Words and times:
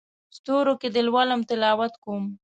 ستورو 0.37 0.73
کې 0.81 0.87
دې 0.93 1.01
لولم 1.07 1.41
تلاوت 1.49 1.93
کوم 2.03 2.23